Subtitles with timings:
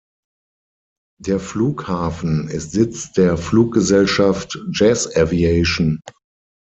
[1.19, 5.99] Der Flughafen ist Sitz der Fluggesellschaft Jazz Aviation.